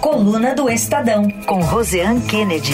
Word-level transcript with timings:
Coluna 0.00 0.54
do 0.54 0.68
Estadão, 0.68 1.28
com 1.46 1.60
Roseanne 1.60 2.20
Kennedy. 2.22 2.72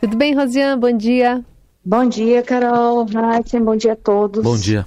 Tudo 0.00 0.16
bem, 0.16 0.34
Rosiane? 0.34 0.80
Bom 0.80 0.96
dia. 0.96 1.44
Bom 1.84 2.08
dia, 2.08 2.42
Carol. 2.42 3.06
Bom 3.64 3.76
dia 3.76 3.92
a 3.92 3.96
todos. 3.96 4.42
Bom 4.42 4.56
dia. 4.56 4.86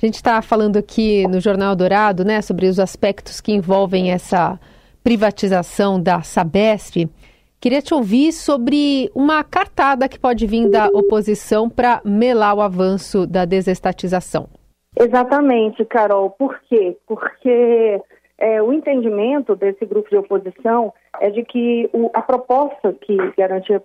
A 0.00 0.04
gente 0.06 0.16
está 0.16 0.42
falando 0.42 0.76
aqui 0.76 1.26
no 1.26 1.40
Jornal 1.40 1.74
Dourado, 1.74 2.24
né, 2.24 2.42
sobre 2.42 2.66
os 2.66 2.78
aspectos 2.78 3.40
que 3.40 3.52
envolvem 3.52 4.10
essa 4.10 4.60
privatização 5.02 6.00
da 6.00 6.22
Sabesp. 6.22 7.08
Queria 7.60 7.80
te 7.80 7.94
ouvir 7.94 8.32
sobre 8.32 9.10
uma 9.14 9.42
cartada 9.42 10.08
que 10.08 10.18
pode 10.18 10.46
vir 10.46 10.68
da 10.68 10.88
oposição 10.88 11.70
para 11.70 12.00
melar 12.04 12.54
o 12.54 12.60
avanço 12.60 13.26
da 13.26 13.44
desestatização. 13.44 14.48
Exatamente, 14.98 15.84
Carol. 15.84 16.30
Por 16.30 16.58
quê? 16.60 16.96
Porque 17.06 18.00
é, 18.38 18.62
o 18.62 18.72
entendimento 18.72 19.54
desse 19.54 19.84
grupo 19.84 20.08
de 20.08 20.16
oposição 20.16 20.92
é 21.20 21.30
de 21.30 21.42
que 21.44 21.88
o, 21.92 22.10
a 22.14 22.22
proposta 22.22 22.94
que 22.94 23.16
garantia 23.36 23.80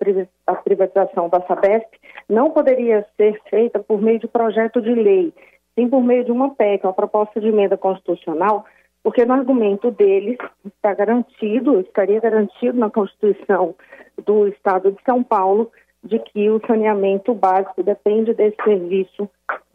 a 0.47 0.55
privatização 0.55 1.29
da 1.29 1.41
Sabesp 1.41 1.87
não 2.29 2.51
poderia 2.51 3.05
ser 3.17 3.39
feita 3.49 3.79
por 3.79 4.01
meio 4.01 4.19
de 4.19 4.27
projeto 4.27 4.81
de 4.81 4.93
lei, 4.93 5.33
sim 5.75 5.89
por 5.89 6.01
meio 6.01 6.23
de 6.23 6.31
uma 6.31 6.55
PEC, 6.55 6.85
uma 6.85 6.93
proposta 6.93 7.41
de 7.41 7.47
emenda 7.47 7.77
constitucional, 7.77 8.65
porque 9.03 9.25
no 9.25 9.33
argumento 9.33 9.91
deles 9.91 10.37
está 10.65 10.93
garantido, 10.93 11.79
estaria 11.81 12.19
garantido 12.19 12.77
na 12.77 12.89
Constituição 12.89 13.75
do 14.25 14.47
Estado 14.47 14.91
de 14.91 15.03
São 15.03 15.23
Paulo, 15.23 15.71
de 16.03 16.19
que 16.19 16.49
o 16.49 16.61
saneamento 16.65 17.33
básico 17.33 17.83
depende 17.83 18.33
desse 18.33 18.57
serviço 18.63 19.29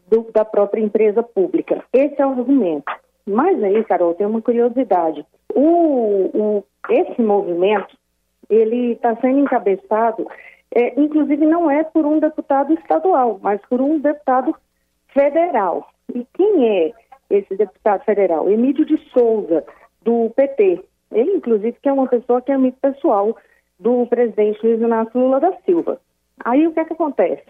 do, 0.07 0.29
da 0.33 0.45
própria 0.45 0.81
empresa 0.81 1.21
pública. 1.21 1.83
Esse 1.93 2.21
é 2.21 2.25
o 2.25 2.31
argumento. 2.31 2.91
Mas 3.25 3.61
aí, 3.61 3.83
Carol, 3.83 4.13
tem 4.13 4.25
uma 4.25 4.41
curiosidade. 4.41 5.25
O, 5.53 6.29
o 6.33 6.63
esse 6.89 7.21
movimento, 7.21 7.97
ele 8.49 8.93
está 8.93 9.15
sendo 9.17 9.39
encabeçado, 9.39 10.25
é, 10.73 10.99
inclusive 10.99 11.45
não 11.45 11.69
é 11.69 11.83
por 11.83 12.05
um 12.05 12.19
deputado 12.19 12.73
estadual, 12.73 13.39
mas 13.41 13.59
por 13.69 13.81
um 13.81 13.99
deputado 13.99 14.55
federal. 15.13 15.89
E 16.13 16.25
quem 16.33 16.67
é 16.67 16.93
esse 17.29 17.55
deputado 17.55 18.03
federal? 18.05 18.49
Emílio 18.49 18.85
de 18.85 18.97
Souza, 19.11 19.65
do 20.01 20.29
PT. 20.35 20.83
Ele, 21.11 21.31
inclusive, 21.33 21.77
que 21.81 21.89
é 21.89 21.93
uma 21.93 22.07
pessoa 22.07 22.41
que 22.41 22.51
é 22.51 22.55
amigo 22.55 22.77
pessoal 22.81 23.35
do 23.79 24.05
presidente 24.07 24.65
Luiz 24.65 24.79
Inácio 24.79 25.19
Lula 25.19 25.39
da 25.39 25.53
Silva. 25.65 25.99
Aí 26.43 26.65
o 26.65 26.73
que 26.73 26.79
é 26.79 26.85
que 26.85 26.93
acontece? 26.93 27.45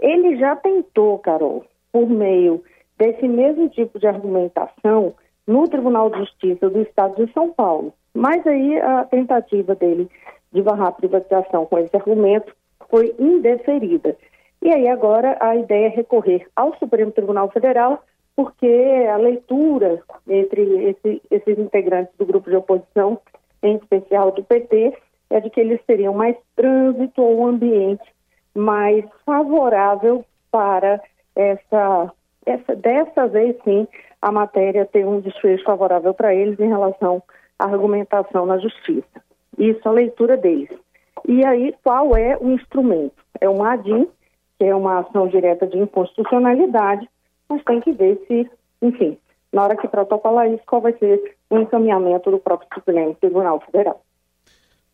Ele 0.00 0.36
já 0.36 0.56
tentou, 0.56 1.18
Carol, 1.18 1.64
por 1.94 2.10
meio 2.10 2.60
desse 2.98 3.28
mesmo 3.28 3.68
tipo 3.68 4.00
de 4.00 4.08
argumentação 4.08 5.14
no 5.46 5.68
Tribunal 5.68 6.10
de 6.10 6.18
Justiça 6.18 6.68
do 6.68 6.82
Estado 6.82 7.24
de 7.24 7.32
São 7.32 7.52
Paulo. 7.52 7.94
Mas 8.12 8.44
aí 8.44 8.80
a 8.80 9.04
tentativa 9.04 9.76
dele 9.76 10.10
de 10.52 10.60
barrar 10.60 10.88
a 10.88 10.92
privatização 10.92 11.66
com 11.66 11.78
esse 11.78 11.94
argumento 11.94 12.52
foi 12.90 13.14
indeferida. 13.16 14.16
E 14.60 14.72
aí 14.72 14.88
agora 14.88 15.38
a 15.40 15.54
ideia 15.54 15.86
é 15.86 15.90
recorrer 15.90 16.44
ao 16.56 16.76
Supremo 16.78 17.12
Tribunal 17.12 17.48
Federal, 17.52 18.02
porque 18.34 19.06
a 19.08 19.16
leitura 19.16 20.02
entre 20.28 20.62
esse, 20.90 21.22
esses 21.30 21.58
integrantes 21.58 22.12
do 22.18 22.26
grupo 22.26 22.50
de 22.50 22.56
oposição, 22.56 23.20
em 23.62 23.76
especial 23.76 24.32
do 24.32 24.42
PT, 24.42 24.98
é 25.30 25.40
de 25.40 25.48
que 25.48 25.60
eles 25.60 25.80
teriam 25.86 26.12
mais 26.12 26.36
trânsito 26.56 27.22
ou 27.22 27.42
um 27.42 27.46
ambiente 27.46 28.02
mais 28.52 29.04
favorável 29.24 30.24
para 30.50 31.00
essa, 31.36 32.12
essa 32.46 32.76
dessa 32.76 33.26
vez 33.26 33.56
sim 33.64 33.86
a 34.20 34.32
matéria 34.32 34.86
ter 34.86 35.06
um 35.06 35.20
desfecho 35.20 35.64
favorável 35.64 36.14
para 36.14 36.34
eles 36.34 36.58
em 36.58 36.68
relação 36.68 37.22
à 37.58 37.66
argumentação 37.66 38.46
na 38.46 38.58
justiça. 38.58 39.22
Isso 39.58 39.86
a 39.88 39.92
leitura 39.92 40.36
deles. 40.36 40.70
E 41.26 41.44
aí, 41.44 41.74
qual 41.82 42.16
é 42.16 42.36
o 42.38 42.50
instrumento? 42.50 43.16
É 43.40 43.48
um 43.48 43.62
ADIM, 43.62 44.08
que 44.58 44.64
é 44.64 44.74
uma 44.74 45.00
ação 45.00 45.28
direta 45.28 45.66
de 45.66 45.78
inconstitucionalidade, 45.78 47.08
mas 47.48 47.62
tem 47.64 47.80
que 47.80 47.92
ver 47.92 48.22
se, 48.26 48.50
enfim, 48.82 49.18
na 49.52 49.62
hora 49.62 49.76
que 49.76 49.88
protocolar 49.88 50.50
isso, 50.50 50.62
qual 50.66 50.82
vai 50.82 50.92
ser 50.94 51.36
o 51.48 51.58
encaminhamento 51.58 52.30
do 52.30 52.38
próprio 52.38 52.68
Supremo 52.74 53.14
Tribunal 53.14 53.60
Federal. 53.60 54.00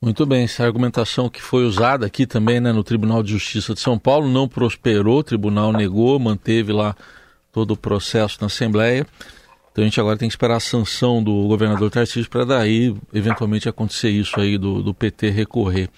Muito 0.02 0.24
bem, 0.24 0.44
essa 0.44 0.64
argumentação 0.64 1.28
que 1.28 1.42
foi 1.42 1.62
usada 1.62 2.06
aqui 2.06 2.26
também 2.26 2.58
né, 2.58 2.72
no 2.72 2.82
Tribunal 2.82 3.22
de 3.22 3.32
Justiça 3.32 3.74
de 3.74 3.80
São 3.80 3.98
Paulo 3.98 4.26
não 4.26 4.48
prosperou, 4.48 5.18
o 5.18 5.22
tribunal 5.22 5.74
negou, 5.74 6.18
manteve 6.18 6.72
lá 6.72 6.96
todo 7.52 7.72
o 7.72 7.76
processo 7.76 8.38
na 8.40 8.46
Assembleia. 8.46 9.06
Então 9.70 9.82
a 9.82 9.86
gente 9.86 10.00
agora 10.00 10.16
tem 10.16 10.26
que 10.26 10.32
esperar 10.32 10.56
a 10.56 10.60
sanção 10.60 11.22
do 11.22 11.46
governador 11.46 11.90
Tarcísio 11.90 12.30
para 12.30 12.46
daí 12.46 12.96
eventualmente 13.12 13.68
acontecer 13.68 14.08
isso 14.08 14.40
aí 14.40 14.56
do, 14.56 14.82
do 14.82 14.94
PT 14.94 15.28
recorrer. 15.28 15.90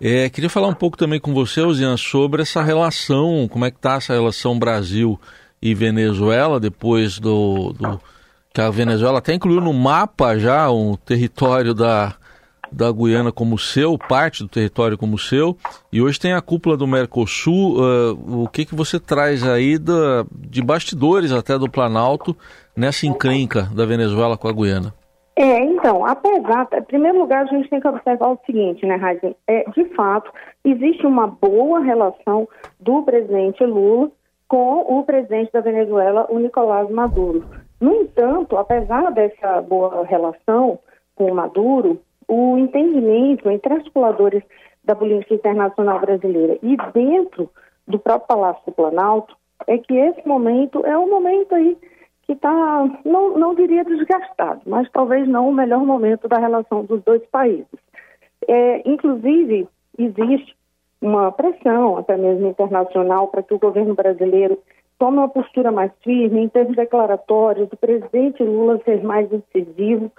É, 0.00 0.30
queria 0.30 0.48
falar 0.48 0.68
um 0.68 0.74
pouco 0.74 0.96
também 0.96 1.18
com 1.18 1.34
você, 1.34 1.62
Osian, 1.62 1.96
sobre 1.96 2.42
essa 2.42 2.62
relação, 2.62 3.48
como 3.50 3.64
é 3.64 3.72
que 3.72 3.76
está 3.76 3.94
essa 3.94 4.12
relação 4.12 4.56
Brasil 4.56 5.20
e 5.60 5.74
Venezuela, 5.74 6.60
depois 6.60 7.18
do, 7.18 7.72
do 7.72 8.00
que 8.54 8.60
a 8.60 8.70
Venezuela 8.70 9.18
até 9.18 9.34
incluiu 9.34 9.60
no 9.60 9.72
mapa 9.72 10.38
já 10.38 10.70
um 10.70 10.94
território 10.94 11.74
da, 11.74 12.14
da 12.72 12.90
Guiana 12.90 13.30
como 13.30 13.58
seu, 13.58 13.98
parte 13.98 14.42
do 14.42 14.48
território 14.48 14.96
como 14.96 15.18
seu, 15.18 15.56
e 15.92 16.00
hoje 16.00 16.18
tem 16.18 16.32
a 16.32 16.40
cúpula 16.40 16.76
do 16.76 16.86
Mercosul. 16.86 17.76
Uh, 17.76 18.44
o 18.44 18.48
que, 18.48 18.64
que 18.64 18.74
você 18.74 18.98
traz 18.98 19.46
aí 19.46 19.78
da, 19.78 20.24
de 20.34 20.62
bastidores 20.62 21.32
até 21.32 21.58
do 21.58 21.70
Planalto 21.70 22.36
nessa 22.76 23.06
encrenca 23.06 23.68
da 23.74 23.84
Venezuela 23.84 24.36
com 24.36 24.48
a 24.48 24.52
Guiana? 24.52 24.94
É, 25.34 25.60
então, 25.60 26.04
apesar, 26.04 26.68
em 26.74 26.82
primeiro 26.82 27.18
lugar, 27.18 27.44
a 27.44 27.46
gente 27.46 27.68
tem 27.70 27.80
que 27.80 27.88
observar 27.88 28.28
o 28.28 28.38
seguinte, 28.44 28.84
né, 28.84 28.96
Raíssa? 28.96 29.34
É, 29.46 29.64
de 29.70 29.84
fato, 29.94 30.30
existe 30.64 31.06
uma 31.06 31.26
boa 31.26 31.80
relação 31.80 32.46
do 32.78 33.02
presidente 33.02 33.64
Lula 33.64 34.10
com 34.46 34.98
o 34.98 35.02
presidente 35.04 35.50
da 35.50 35.62
Venezuela, 35.62 36.26
o 36.28 36.38
Nicolás 36.38 36.90
Maduro. 36.90 37.44
No 37.80 37.94
entanto, 38.02 38.56
apesar 38.58 39.10
dessa 39.10 39.62
boa 39.62 40.04
relação 40.04 40.78
com 41.14 41.32
o 41.32 41.34
Maduro, 41.34 41.98
o 42.28 42.58
entendimento 42.58 43.50
entre 43.50 43.74
articuladores 43.74 44.42
da 44.84 44.94
política 44.94 45.34
internacional 45.34 46.00
brasileira 46.00 46.58
e 46.62 46.76
dentro 46.92 47.50
do 47.86 47.98
próprio 47.98 48.28
Palácio 48.28 48.62
do 48.66 48.72
Planalto 48.72 49.36
é 49.66 49.78
que 49.78 49.94
esse 49.94 50.26
momento 50.26 50.84
é 50.84 50.96
um 50.98 51.08
momento 51.08 51.54
aí 51.54 51.76
que 52.22 52.32
está, 52.32 52.84
não, 53.04 53.36
não 53.36 53.54
diria 53.54 53.84
desgastado, 53.84 54.62
mas 54.66 54.90
talvez 54.90 55.26
não 55.28 55.48
o 55.48 55.54
melhor 55.54 55.84
momento 55.84 56.28
da 56.28 56.38
relação 56.38 56.84
dos 56.84 57.02
dois 57.02 57.22
países. 57.26 57.66
É, 58.48 58.88
inclusive, 58.88 59.68
existe 59.98 60.56
uma 61.00 61.32
pressão, 61.32 61.98
até 61.98 62.16
mesmo 62.16 62.48
internacional, 62.48 63.28
para 63.28 63.42
que 63.42 63.54
o 63.54 63.58
governo 63.58 63.94
brasileiro 63.94 64.58
tome 64.98 65.18
uma 65.18 65.28
postura 65.28 65.72
mais 65.72 65.90
firme 66.02 66.40
em 66.40 66.48
termos 66.48 66.76
declaratórios, 66.76 67.68
do 67.68 67.76
presidente 67.76 68.42
Lula 68.42 68.80
ser 68.84 69.02
mais 69.02 69.28
incisivo 69.32 70.12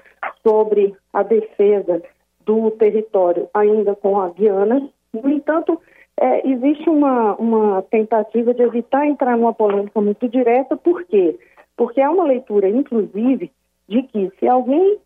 sobre 0.45 0.95
a 1.11 1.23
defesa 1.23 2.01
do 2.45 2.71
território 2.71 3.49
ainda 3.53 3.95
com 3.95 4.19
a 4.19 4.29
Guiana. 4.29 4.89
No 5.13 5.29
entanto, 5.29 5.81
é, 6.19 6.47
existe 6.47 6.89
uma, 6.89 7.35
uma 7.35 7.81
tentativa 7.83 8.53
de 8.53 8.61
evitar 8.61 9.07
entrar 9.07 9.37
numa 9.37 9.53
polêmica 9.53 9.99
muito 10.01 10.27
direta, 10.27 10.75
por 10.75 11.03
quê? 11.05 11.39
Porque 11.75 12.01
há 12.01 12.11
uma 12.11 12.25
leitura, 12.25 12.67
inclusive, 12.69 13.51
de 13.87 14.03
que 14.03 14.31
se 14.39 14.47
alguém 14.47 14.99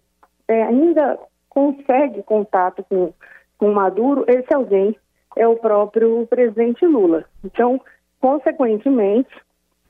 é, 0.47 0.63
ainda 0.63 1.17
consegue 1.49 2.23
contato 2.23 2.83
com, 2.89 3.13
com 3.57 3.71
Maduro, 3.71 4.25
esse 4.27 4.53
alguém 4.53 4.95
é 5.35 5.47
o 5.47 5.55
próprio 5.55 6.25
presidente 6.27 6.85
Lula. 6.85 7.25
Então, 7.43 7.79
consequentemente, 8.19 9.29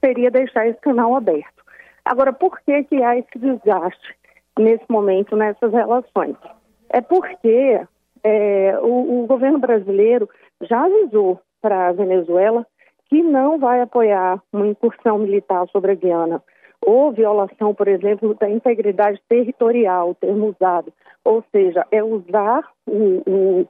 seria 0.03 0.29
deixar 0.29 0.67
esse 0.67 0.79
canal 0.79 1.15
aberto. 1.15 1.63
Agora, 2.05 2.31
por 2.31 2.59
que, 2.61 2.83
que 2.83 3.03
há 3.03 3.17
esse 3.17 3.37
desgaste? 3.37 4.15
Nesse 4.61 4.85
momento 4.89 5.35
nessas 5.35 5.71
relações. 5.71 6.35
É 6.89 7.01
porque 7.01 7.81
é, 8.23 8.79
o, 8.81 9.23
o 9.23 9.27
governo 9.27 9.59
brasileiro 9.59 10.29
já 10.61 10.85
avisou 10.85 11.39
para 11.61 11.89
a 11.89 11.91
Venezuela 11.93 12.65
que 13.09 13.21
não 13.23 13.57
vai 13.57 13.81
apoiar 13.81 14.41
uma 14.51 14.67
incursão 14.67 15.17
militar 15.17 15.67
sobre 15.69 15.91
a 15.91 15.95
Guiana 15.95 16.41
ou 16.85 17.11
violação, 17.11 17.73
por 17.73 17.87
exemplo, 17.87 18.35
da 18.35 18.49
integridade 18.49 19.19
territorial, 19.27 20.15
termo 20.15 20.47
usado. 20.47 20.93
Ou 21.23 21.43
seja, 21.51 21.85
é 21.91 22.03
usar 22.03 22.63
o, 22.85 23.23
o, 23.25 23.67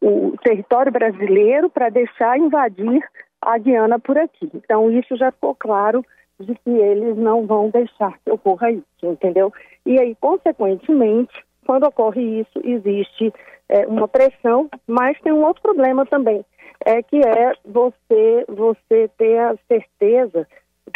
o 0.00 0.36
território 0.42 0.92
brasileiro 0.92 1.68
para 1.68 1.88
deixar 1.88 2.38
invadir 2.38 3.02
a 3.40 3.58
Guiana 3.58 3.98
por 3.98 4.16
aqui. 4.16 4.48
Então, 4.54 4.90
isso 4.90 5.16
já 5.16 5.30
ficou 5.32 5.54
claro 5.54 6.04
de 6.40 6.54
que 6.54 6.70
eles 6.70 7.16
não 7.16 7.46
vão 7.46 7.70
deixar 7.70 8.18
que 8.24 8.30
ocorra 8.30 8.70
isso, 8.70 8.84
entendeu? 9.02 9.52
E 9.86 9.98
aí, 9.98 10.14
consequentemente, 10.20 11.32
quando 11.66 11.84
ocorre 11.84 12.40
isso, 12.40 12.60
existe 12.64 13.32
é, 13.68 13.86
uma 13.86 14.08
pressão, 14.08 14.68
mas 14.86 15.20
tem 15.20 15.32
um 15.32 15.44
outro 15.44 15.62
problema 15.62 16.04
também, 16.06 16.44
é 16.84 17.02
que 17.02 17.16
é 17.18 17.52
você, 17.64 18.44
você 18.48 19.08
ter 19.16 19.38
a 19.38 19.56
certeza 19.68 20.46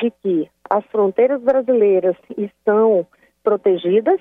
de 0.00 0.10
que 0.10 0.50
as 0.68 0.84
fronteiras 0.86 1.40
brasileiras 1.40 2.16
estão 2.36 3.06
protegidas, 3.42 4.20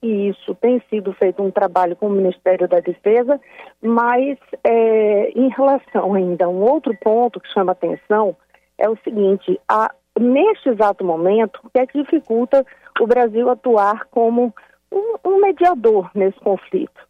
e 0.00 0.28
isso 0.28 0.54
tem 0.54 0.80
sido 0.88 1.12
feito 1.14 1.42
um 1.42 1.50
trabalho 1.50 1.96
com 1.96 2.06
o 2.06 2.10
Ministério 2.10 2.68
da 2.68 2.78
Defesa, 2.78 3.40
mas 3.82 4.38
é, 4.62 5.30
em 5.30 5.48
relação 5.48 6.14
ainda 6.14 6.44
a 6.44 6.48
um 6.48 6.62
outro 6.62 6.96
ponto 7.00 7.40
que 7.40 7.52
chama 7.52 7.72
atenção 7.72 8.36
é 8.78 8.88
o 8.88 8.96
seguinte: 8.98 9.60
a, 9.68 9.92
neste 10.18 10.68
exato 10.68 11.04
momento, 11.04 11.60
o 11.64 11.70
que 11.70 11.78
é 11.78 11.86
que 11.86 12.02
dificulta 12.02 12.64
o 13.00 13.06
Brasil 13.06 13.48
atuar 13.48 14.06
como 14.10 14.54
um, 14.92 15.14
um 15.24 15.40
mediador 15.40 16.10
nesse 16.14 16.38
conflito? 16.40 17.00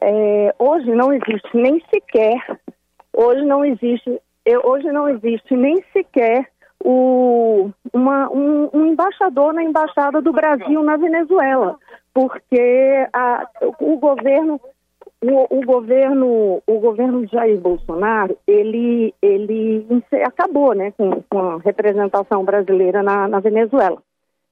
É, 0.00 0.54
hoje 0.58 0.90
não 0.94 1.12
existe 1.12 1.48
nem 1.54 1.82
sequer, 1.92 2.38
hoje 3.12 3.42
não 3.42 3.64
existe, 3.64 4.20
hoje 4.64 4.90
não 4.90 5.08
existe 5.08 5.56
nem 5.56 5.82
sequer 5.92 6.48
o, 6.84 7.70
uma, 7.92 8.30
um, 8.30 8.68
um, 8.72 8.86
embaixador 8.86 9.54
na 9.54 9.62
embaixada 9.62 10.20
do 10.20 10.32
Brasil 10.32 10.82
na 10.82 10.96
Venezuela, 10.96 11.78
porque 12.12 13.08
a, 13.12 13.48
o 13.80 13.96
governo 13.96 14.60
o, 15.30 15.58
o, 15.58 15.60
governo 15.64 16.62
o 16.66 16.78
governo 16.80 17.26
Jair 17.26 17.58
Bolsonaro 17.60 18.36
ele 18.46 19.14
ele 19.22 19.86
acabou 20.24 20.74
né 20.74 20.92
com, 20.92 21.22
com 21.28 21.38
a 21.38 21.58
representação 21.58 22.44
brasileira 22.44 23.02
na, 23.02 23.28
na 23.28 23.40
Venezuela. 23.40 24.02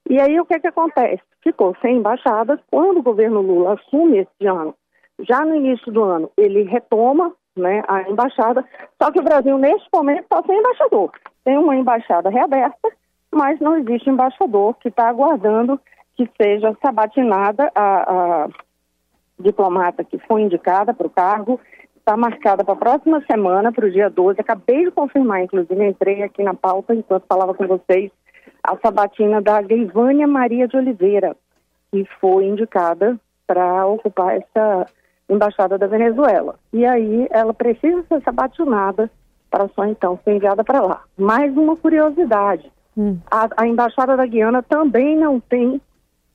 E 0.09 0.21
aí 0.21 0.39
o 0.41 0.45
que 0.45 0.59
que 0.59 0.67
acontece? 0.67 1.23
Ficou 1.43 1.77
sem 1.81 1.97
embaixada. 1.97 2.61
Quando 2.71 2.99
o 2.99 3.03
governo 3.03 3.41
Lula 3.41 3.75
assume 3.75 4.19
esse 4.19 4.47
ano 4.47 4.75
já 5.21 5.45
no 5.45 5.55
início 5.55 5.93
do 5.93 6.03
ano 6.03 6.31
ele 6.37 6.63
retoma 6.65 7.33
né, 7.57 7.83
a 7.87 8.03
embaixada, 8.11 8.65
só 9.01 9.11
que 9.11 9.21
o 9.21 9.25
Brasil, 9.25 9.59
neste 9.59 9.89
momento, 9.93 10.23
está 10.23 10.43
sem 10.43 10.59
embaixador. 10.59 11.11
Tem 11.45 11.59
uma 11.59 11.77
embaixada 11.77 12.31
reaberta, 12.31 12.91
mas 13.31 13.61
não 13.61 13.77
existe 13.77 14.09
embaixador 14.09 14.75
que 14.75 14.89
está 14.89 15.09
aguardando 15.09 15.79
que 16.15 16.29
seja 16.41 16.77
sabatinada 16.83 17.71
a, 17.75 18.45
a 18.45 18.49
diplomata 19.39 20.05
que 20.05 20.19
foi 20.19 20.43
indicada 20.43 20.93
para 20.95 21.07
o 21.07 21.11
cargo. 21.11 21.61
Está 21.97 22.17
marcada 22.17 22.65
para 22.65 22.75
a 22.75 22.77
próxima 22.77 23.23
semana, 23.31 23.73
para 23.73 23.87
o 23.87 23.91
dia 23.91 24.11
12. 24.11 24.41
Acabei 24.41 24.85
de 24.85 24.91
confirmar, 24.91 25.43
inclusive, 25.43 25.87
entrei 25.87 26.23
aqui 26.23 26.43
na 26.43 26.55
pauta 26.55 26.95
enquanto 26.95 27.27
falava 27.29 27.55
com 27.55 27.67
vocês, 27.67 28.11
a 28.63 28.77
sabatina 28.77 29.41
da 29.41 29.63
Greivânia 29.63 30.27
Maria 30.27 30.67
de 30.67 30.77
Oliveira, 30.77 31.37
que 31.91 32.05
foi 32.21 32.47
indicada 32.47 33.19
para 33.47 33.87
ocupar 33.87 34.37
essa 34.37 34.87
embaixada 35.29 35.79
da 35.79 35.87
Venezuela. 35.87 36.57
E 36.73 36.85
aí 36.85 37.27
ela 37.31 37.55
precisa 37.55 38.05
ser 38.09 38.23
sabatinada 38.23 39.11
para 39.51 39.69
só 39.69 39.85
então 39.85 40.19
ser 40.25 40.35
enviada 40.35 40.65
para 40.65 40.81
lá. 40.81 41.03
Mais 41.17 41.55
uma 41.57 41.77
curiosidade: 41.77 42.71
hum. 42.97 43.19
a, 43.31 43.49
a, 43.57 43.67
embaixada 43.67 44.17
da 44.17 44.27
Guiana 44.27 44.63
também 44.63 45.17
não 45.17 45.39
tem 45.39 45.81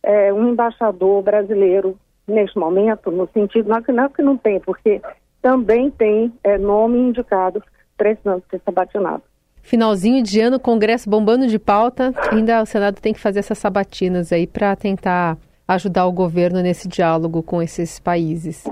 é, 0.03 0.31
um 0.31 0.49
embaixador 0.49 1.21
brasileiro 1.23 1.97
neste 2.27 2.57
momento, 2.57 3.09
no 3.11 3.27
sentido 3.33 3.69
não, 3.69 3.81
não 3.95 4.09
que 4.09 4.21
não 4.21 4.37
tem, 4.37 4.59
porque 4.59 5.01
também 5.41 5.89
tem 5.89 6.33
é, 6.43 6.57
nome 6.57 6.97
indicado 6.99 7.63
precisando 7.97 8.43
ser 8.49 8.61
sabatinado. 8.63 9.23
Finalzinho 9.61 10.23
de 10.23 10.39
ano, 10.39 10.59
Congresso 10.59 11.09
bombando 11.09 11.47
de 11.47 11.59
pauta, 11.59 12.13
ainda 12.31 12.61
o 12.61 12.65
Senado 12.65 13.01
tem 13.01 13.13
que 13.13 13.19
fazer 13.19 13.39
essas 13.39 13.57
sabatinas 13.57 14.31
aí 14.31 14.47
para 14.47 14.75
tentar 14.75 15.37
ajudar 15.67 16.05
o 16.05 16.11
governo 16.11 16.61
nesse 16.61 16.87
diálogo 16.87 17.43
com 17.43 17.61
esses 17.61 17.99
países. 17.99 18.63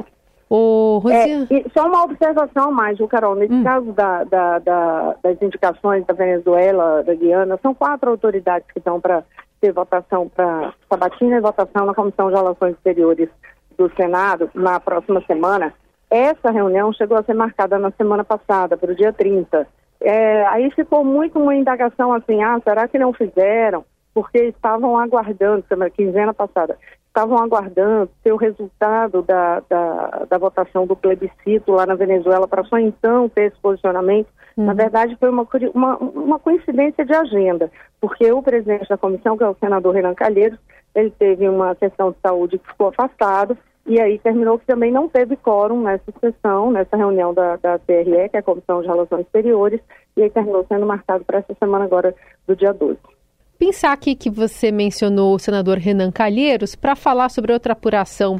Ô, 0.49 1.01
É, 1.09 1.69
só 1.77 1.87
uma 1.87 2.03
observação 2.03 2.71
mais, 2.71 2.99
o 2.99 3.07
Carol. 3.07 3.35
Nesse 3.35 3.53
hum. 3.53 3.63
caso 3.63 3.91
da, 3.91 4.23
da, 4.23 4.59
da, 4.59 5.15
das 5.21 5.41
indicações 5.41 6.05
da 6.05 6.13
Venezuela, 6.13 7.03
da 7.03 7.13
Guiana, 7.15 7.59
são 7.61 7.73
quatro 7.73 8.09
autoridades 8.09 8.67
que 8.71 8.79
estão 8.79 9.01
para 9.01 9.23
ter 9.65 9.71
votação 9.71 10.29
para 10.29 10.73
sabatina 10.87 11.37
e 11.37 11.41
votação 11.41 11.85
na 11.85 11.93
Comissão 11.93 12.29
de 12.29 12.35
Relações 12.35 12.75
Exteriores 12.75 13.29
do 13.75 13.91
Senado 13.95 14.49
na 14.53 14.79
próxima 14.79 15.21
semana. 15.25 15.73
Essa 16.09 16.51
reunião 16.51 16.93
chegou 16.93 17.17
a 17.17 17.23
ser 17.23 17.33
marcada 17.33 17.79
na 17.79 17.89
semana 17.91 18.23
passada, 18.23 18.77
para 18.77 18.91
o 18.91 18.95
dia 18.95 19.11
30. 19.11 19.67
É, 20.01 20.45
aí 20.47 20.69
ficou 20.71 21.03
muito 21.03 21.39
uma 21.39 21.55
indagação 21.55 22.13
assim, 22.13 22.43
ah, 22.43 22.59
será 22.63 22.87
que 22.87 22.99
não 22.99 23.11
fizeram? 23.11 23.83
Porque 24.13 24.37
estavam 24.37 24.97
aguardando, 24.97 25.65
semana 25.67 25.89
quinzena 25.89 26.33
passada, 26.33 26.77
estavam 27.07 27.37
aguardando 27.39 28.09
ter 28.23 28.31
o 28.31 28.37
resultado 28.37 29.23
da, 29.23 29.61
da, 29.67 30.25
da, 30.29 30.37
votação 30.37 30.85
do 30.85 30.95
plebiscito 30.95 31.71
lá 31.71 31.85
na 31.85 31.95
Venezuela 31.95 32.47
para 32.47 32.63
só 32.65 32.77
então 32.77 33.27
ter 33.27 33.45
esse 33.45 33.59
posicionamento. 33.59 34.27
Uhum. 34.57 34.65
Na 34.65 34.73
verdade, 34.73 35.15
foi 35.19 35.29
uma, 35.29 35.47
uma, 35.73 35.97
uma, 35.97 36.39
coincidência 36.39 37.05
de 37.05 37.13
agenda, 37.13 37.69
porque 37.99 38.31
o 38.31 38.41
presidente 38.41 38.87
da 38.87 38.97
comissão, 38.97 39.37
que 39.37 39.43
é 39.43 39.47
o 39.47 39.55
senador 39.59 39.93
Renan 39.93 40.13
Calheiros, 40.13 40.59
ele 40.93 41.11
teve 41.11 41.47
uma 41.49 41.75
sessão 41.75 42.11
de 42.11 42.17
saúde 42.21 42.57
que 42.57 42.67
ficou 42.67 42.87
afastado, 42.87 43.57
e 43.85 43.99
aí 43.99 44.17
terminou 44.17 44.57
que 44.57 44.65
também 44.65 44.91
não 44.91 45.09
teve 45.09 45.35
quórum 45.35 45.81
nessa 45.81 46.11
sessão, 46.19 46.71
nessa 46.71 46.95
reunião 46.95 47.33
da, 47.33 47.57
da 47.57 47.77
CRE, 47.79 48.29
que 48.29 48.37
é 48.37 48.39
a 48.39 48.43
Comissão 48.43 48.81
de 48.81 48.87
Relações 48.87 49.25
Exteriores, 49.25 49.81
e 50.15 50.23
aí 50.23 50.29
terminou 50.29 50.65
sendo 50.67 50.85
marcado 50.85 51.23
para 51.25 51.39
essa 51.39 51.53
semana 51.59 51.85
agora 51.85 52.15
do 52.47 52.55
dia 52.55 52.73
12 52.73 52.97
pensar 53.57 53.93
aqui 53.93 54.15
que 54.15 54.29
você 54.29 54.71
mencionou 54.71 55.33
o 55.33 55.39
senador 55.39 55.77
Renan 55.77 56.11
Calheiros 56.11 56.75
para 56.75 56.95
falar 56.95 57.29
sobre 57.29 57.53
outra 57.53 57.73
apuração 57.73 58.39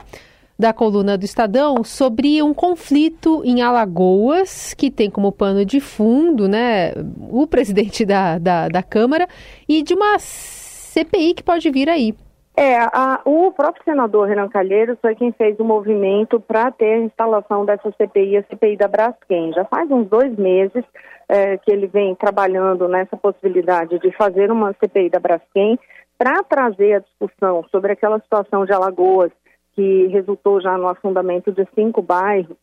da 0.58 0.74
coluna 0.74 1.18
do 1.18 1.26
Estadão 1.26 1.84
sobre 1.84 2.42
um 2.42 2.54
conflito 2.54 3.42
em 3.44 3.62
Alagoas, 3.62 4.74
que 4.74 4.90
tem 4.90 5.10
como 5.10 5.32
pano 5.32 5.66
de 5.66 5.80
fundo 5.80 6.48
né, 6.48 6.94
o 7.30 7.46
presidente 7.46 8.06
da, 8.06 8.38
da, 8.38 8.68
da 8.70 8.82
Câmara, 8.82 9.28
e 9.68 9.84
de 9.84 9.94
uma 9.94 10.18
CPI 10.18 11.34
que 11.34 11.44
pode 11.44 11.70
vir 11.70 11.90
aí. 11.90 12.16
É, 12.58 12.78
a, 12.78 13.20
o 13.26 13.52
próprio 13.52 13.84
senador 13.84 14.30
Renan 14.30 14.48
Calheiros 14.48 14.98
foi 15.02 15.14
quem 15.14 15.34
fez 15.34 15.60
o 15.60 15.66
movimento 15.66 16.40
para 16.40 16.72
ter 16.72 16.94
a 16.94 17.00
instalação 17.00 17.66
dessa 17.66 17.92
CPI, 17.92 18.38
a 18.38 18.44
CPI 18.44 18.78
da 18.78 18.88
Braskem. 18.88 19.52
Já 19.52 19.66
faz 19.66 19.92
uns 19.92 20.08
dois 20.08 20.34
meses 20.38 20.86
é, 21.28 21.58
que 21.58 21.70
ele 21.70 21.88
vem 21.88 22.16
trabalhando 22.16 22.88
nessa 22.88 23.18
possibilidade 23.18 24.00
de 24.00 24.10
fazer 24.12 24.50
uma 24.52 24.74
CPI 24.80 25.10
da 25.10 25.20
Braskem 25.20 25.78
para 26.18 26.42
trazer 26.44 26.94
a 26.94 27.00
discussão 27.00 27.66
sobre 27.70 27.92
aquela 27.92 28.20
situação 28.20 28.66
de 28.66 28.72
Alagoas 28.72 29.32
que 29.76 30.08
resultou 30.08 30.62
já 30.62 30.78
no 30.78 30.88
afundamento 30.88 31.52
de 31.52 31.68
cinco 31.76 32.02
bairros. 32.02 32.58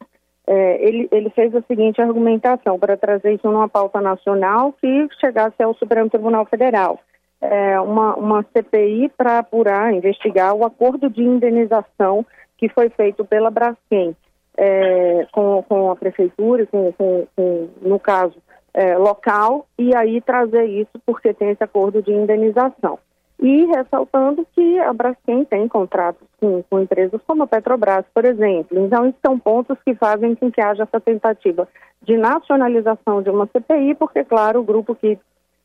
É, 0.47 0.85
ele, 0.85 1.09
ele 1.13 1.31
fez 1.31 1.55
a 1.55 1.63
seguinte 1.63 2.01
argumentação 2.01 2.79
para 2.79 2.97
trazer 2.97 3.35
isso 3.35 3.47
numa 3.49 3.69
pauta 3.69 4.01
nacional 4.01 4.73
que 4.73 5.09
chegasse 5.21 5.63
ao 5.63 5.75
Supremo 5.75 6.11
Tribunal 6.11 6.45
Federal 6.47 6.99
é, 7.43 7.79
uma, 7.81 8.15
uma 8.15 8.47
CPI 8.55 9.11
para 9.17 9.41
apurar, 9.41 9.93
investigar 9.93 10.55
o 10.55 10.65
acordo 10.65 11.11
de 11.11 11.23
indenização 11.23 12.25
que 12.57 12.69
foi 12.69 12.89
feito 12.91 13.25
pela 13.25 13.51
Braskem 13.51 14.17
é, 14.57 15.27
com, 15.33 15.63
com 15.69 15.91
a 15.91 15.97
prefeitura, 15.97 16.65
com, 16.67 16.93
com, 16.93 17.27
com 17.35 17.69
no 17.83 17.99
caso 17.99 18.37
é, 18.73 18.97
local, 18.97 19.67
e 19.77 19.95
aí 19.95 20.21
trazer 20.21 20.65
isso 20.67 20.93
porque 21.05 21.35
tem 21.35 21.51
esse 21.51 21.65
acordo 21.65 22.01
de 22.01 22.13
indenização. 22.13 22.99
E 23.43 23.67
ressaltando 23.67 24.47
que 24.55 24.79
a 24.79 24.93
Braskem 24.93 25.45
tem 25.45 25.67
contratos 25.67 26.27
com, 26.41 26.63
com 26.63 26.79
empresas 26.79 27.21
como 27.27 27.43
a 27.43 27.47
Petrobras, 27.47 28.05
por 28.15 28.25
exemplo. 28.25 28.79
Então, 28.79 29.05
esses 29.07 29.21
são 29.21 29.37
pontos 29.37 29.77
que 29.85 29.97
fazem 29.97 30.37
com 30.37 30.49
que 30.49 30.61
haja 30.61 30.85
essa 30.85 31.01
tentativa 31.01 31.69
de 32.03 32.17
nacionalização 32.17 33.21
de 33.21 33.31
uma 33.31 33.49
CPI, 33.49 33.97
porque, 33.97 34.23
claro, 34.23 34.61
o 34.61 34.65
grupo 34.65 34.95
que 34.95 35.19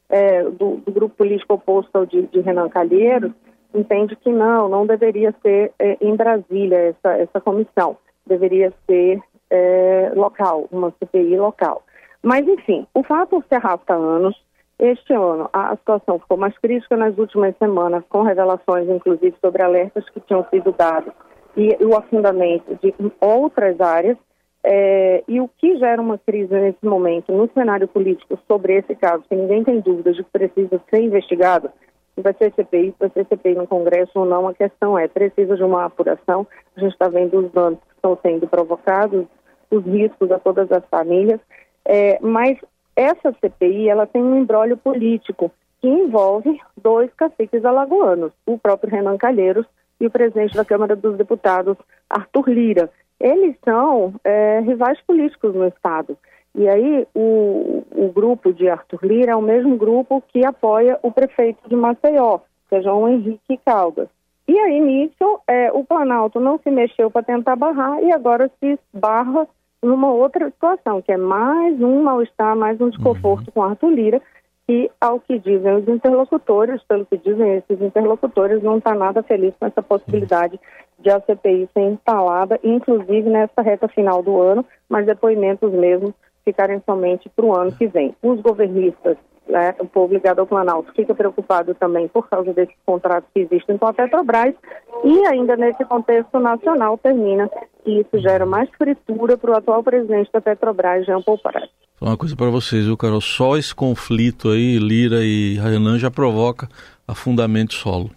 é, 0.09 0.43
do, 0.43 0.77
do, 0.77 0.91
grupo 0.91 1.15
político 1.17 1.53
oposto 1.53 1.95
ao 1.95 2.05
de, 2.05 2.23
de, 2.23 2.39
Renan 2.39 2.67
Calheiros 2.67 3.31
entende 3.75 4.15
que 4.15 4.31
não, 4.31 4.67
não 4.67 4.87
deveria 4.87 5.35
ser 5.43 5.71
é, 5.77 5.97
em 6.01 6.15
Brasília 6.15 6.77
essa, 6.77 7.13
essa 7.17 7.41
comissão, 7.41 7.97
deveria 8.25 8.73
ser 8.87 9.21
é, 9.51 10.11
local, 10.15 10.67
uma 10.71 10.91
CPI 10.99 11.37
local. 11.37 11.83
Mas, 12.23 12.47
enfim, 12.47 12.87
o 12.93 13.03
fato 13.03 13.43
se 13.47 13.55
arrasta 13.55 13.93
anos. 13.93 14.35
Este 14.79 15.13
ano, 15.13 15.49
a, 15.51 15.75
situação 15.75 16.19
ficou 16.19 16.37
mais 16.37 16.55
crítica 16.59 16.95
nas 16.95 17.17
últimas 17.17 17.55
semanas, 17.57 18.03
com 18.09 18.21
revelações, 18.21 18.87
inclusive, 18.87 19.35
sobre 19.41 19.63
alertas 19.63 20.07
que 20.09 20.19
tinham 20.21 20.45
sido 20.51 20.71
dados 20.71 21.11
e 21.55 21.75
o 21.83 21.95
afundamento 21.97 22.77
de 22.81 22.93
outras 23.19 23.79
áreas. 23.81 24.17
É, 24.63 25.23
e 25.27 25.39
o 25.39 25.47
que 25.47 25.77
gera 25.77 26.01
uma 26.01 26.17
crise 26.17 26.53
nesse 26.53 26.85
momento 26.85 27.31
no 27.31 27.49
cenário 27.53 27.87
político 27.87 28.37
sobre 28.47 28.73
esse 28.73 28.95
caso, 28.95 29.23
que 29.29 29.35
ninguém 29.35 29.63
tem 29.63 29.79
dúvidas 29.79 30.15
de 30.15 30.23
que 30.23 30.29
precisa 30.31 30.81
ser 30.89 31.01
investigado, 31.01 31.69
se 32.13 32.21
vai 32.21 32.33
ser 32.33 32.51
CPI, 32.53 32.91
se 32.91 32.95
vai 32.99 33.09
ser 33.11 33.25
CPI 33.27 33.55
no 33.55 33.67
Congresso 33.67 34.11
ou 34.15 34.25
não, 34.25 34.47
a 34.47 34.53
questão 34.53 34.97
é, 34.97 35.07
precisa 35.07 35.55
de 35.55 35.63
uma 35.63 35.85
apuração, 35.85 36.45
a 36.75 36.79
gente 36.81 36.91
está 36.91 37.07
vendo 37.07 37.37
os 37.37 37.51
danos 37.51 37.79
que 37.79 37.95
estão 37.95 38.17
sendo 38.21 38.47
provocados, 38.47 39.25
os 39.71 39.85
riscos 39.85 40.31
a 40.31 40.39
todas 40.39 40.69
as 40.71 40.83
famílias, 40.89 41.39
é, 41.85 42.19
mas 42.19 42.57
essa 42.97 43.31
CPI, 43.39 43.87
ela 43.87 44.05
tem 44.05 44.21
um 44.21 44.37
embrólio 44.37 44.75
político 44.75 45.49
que 45.79 45.87
envolve 45.87 46.59
dois 46.75 47.09
caciques 47.13 47.63
alagoanos, 47.63 48.33
o 48.45 48.57
próprio 48.57 48.91
Renan 48.91 49.17
Calheiros 49.17 49.65
e 50.01 50.07
o 50.07 50.11
presidente 50.11 50.55
da 50.55 50.65
Câmara 50.65 50.95
dos 50.95 51.15
Deputados, 51.15 51.77
Arthur 52.09 52.49
Lira 52.49 52.89
eles 53.19 53.55
são 53.63 54.13
é, 54.23 54.59
rivais 54.59 54.99
políticos 55.01 55.53
no 55.53 55.67
Estado. 55.67 56.17
E 56.55 56.67
aí 56.67 57.07
o, 57.13 57.83
o 57.91 58.11
grupo 58.11 58.53
de 58.53 58.69
Arthur 58.69 58.99
Lira 59.03 59.31
é 59.31 59.35
o 59.35 59.41
mesmo 59.41 59.77
grupo 59.77 60.23
que 60.27 60.45
apoia 60.45 60.97
o 61.03 61.11
prefeito 61.11 61.67
de 61.67 61.75
Maceió, 61.75 62.39
que 62.69 62.75
é 62.75 62.81
João 62.81 63.07
Henrique 63.07 63.59
Caldas. 63.65 64.07
E 64.47 64.57
aí, 64.57 64.79
nisso, 64.79 65.41
é, 65.45 65.71
o 65.73 65.83
Planalto 65.83 66.39
não 66.39 66.57
se 66.59 66.71
mexeu 66.71 67.11
para 67.11 67.21
tentar 67.21 67.57
barrar 67.57 68.01
e 68.01 68.13
agora 68.13 68.49
se 68.59 68.79
barra 68.93 69.45
numa 69.87 70.11
outra 70.11 70.49
situação, 70.49 71.01
que 71.01 71.11
é 71.11 71.17
mais 71.17 71.79
um 71.81 72.03
mal-estar, 72.03 72.55
mais 72.55 72.79
um 72.79 72.89
desconforto 72.89 73.47
uhum. 73.47 73.53
com 73.53 73.63
Arthur 73.63 73.89
Lira, 73.89 74.21
que, 74.67 74.91
ao 74.99 75.19
que 75.19 75.39
dizem 75.39 75.75
os 75.75 75.87
interlocutores, 75.87 76.83
pelo 76.83 77.05
que 77.05 77.17
dizem 77.17 77.55
esses 77.55 77.81
interlocutores, 77.81 78.61
não 78.61 78.77
está 78.77 78.93
nada 78.93 79.23
feliz 79.23 79.53
com 79.57 79.65
essa 79.65 79.81
possibilidade 79.81 80.59
de 80.99 81.09
a 81.09 81.21
CPI 81.21 81.69
ser 81.73 81.83
instalada, 81.91 82.59
inclusive 82.63 83.29
nessa 83.29 83.61
reta 83.61 83.87
final 83.87 84.21
do 84.21 84.41
ano, 84.41 84.65
mas 84.89 85.05
depoimentos 85.05 85.71
mesmo 85.71 86.13
ficarem 86.47 86.81
somente 86.85 87.29
para 87.35 87.45
o 87.45 87.53
ano 87.53 87.73
que 87.73 87.87
vem. 87.87 88.15
Os 88.23 88.39
governistas, 88.39 89.17
né, 89.49 89.75
o 89.79 89.85
povo 89.85 90.13
ligado 90.13 90.39
ao 90.39 90.47
Planalto, 90.47 90.93
fica 90.93 91.13
preocupado 91.13 91.75
também 91.75 92.07
por 92.07 92.29
causa 92.29 92.53
desses 92.53 92.75
contratos 92.85 93.29
que 93.33 93.41
existem 93.41 93.77
com 93.77 93.85
a 93.85 93.93
Petrobras 93.93 94.55
e 95.03 95.25
ainda 95.25 95.57
nesse 95.57 95.83
contexto 95.83 96.39
nacional 96.39 96.97
termina 96.97 97.49
que 97.83 97.99
isso 97.99 98.17
gera 98.19 98.45
mais 98.45 98.69
fritura 98.77 99.37
para 99.37 99.51
o 99.51 99.57
atual 99.57 99.83
presidente 99.83 100.31
da 100.31 100.39
Petrobras, 100.39 101.05
Jean 101.05 101.21
Paul 101.21 101.37
Prats. 101.37 101.69
Uma 101.99 102.15
coisa 102.15 102.35
para 102.35 102.49
vocês, 102.49 102.85
viu, 102.85 102.95
Carol? 102.95 103.19
Só 103.19 103.57
esse 103.57 103.75
conflito 103.75 104.49
aí, 104.49 104.77
Lira 104.77 105.19
e 105.21 105.55
Renan, 105.55 105.99
já 105.99 106.09
provoca 106.09 106.69
afundamento 107.05 107.73
solo. 107.73 108.09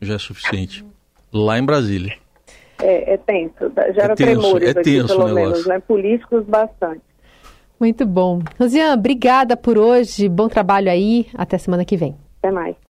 Já 0.00 0.14
é 0.14 0.18
suficiente. 0.18 0.84
Lá 1.32 1.58
em 1.58 1.64
Brasília. 1.64 2.14
É, 2.80 3.14
é 3.14 3.16
tenso, 3.16 3.72
gera 3.92 4.12
é 4.12 4.14
tenso, 4.14 4.40
tremores 4.40 4.68
é 4.68 4.80
aqui, 4.80 5.06
pelo 5.06 5.28
menos, 5.28 5.66
né? 5.66 5.80
Políticos 5.80 6.44
bastante. 6.44 7.02
Muito 7.80 8.04
bom. 8.04 8.40
Rosiane, 8.58 8.98
obrigada 8.98 9.56
por 9.56 9.78
hoje. 9.78 10.28
Bom 10.28 10.48
trabalho 10.48 10.90
aí. 10.90 11.26
Até 11.34 11.58
semana 11.58 11.84
que 11.84 11.96
vem. 11.96 12.16
Até 12.38 12.50
mais. 12.50 12.76